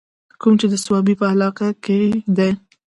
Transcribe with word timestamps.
کوم 0.41 0.53
چې 0.59 0.65
د 0.71 0.75
صوابۍ 0.83 1.13
پۀ 1.19 1.25
علاقه 1.33 1.67
کښې 1.83 1.99
دے 2.37 2.49